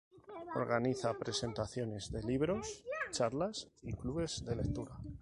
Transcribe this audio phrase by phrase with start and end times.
[0.55, 4.97] Organiza presentaciones de libros, charlas y clubes de lectura.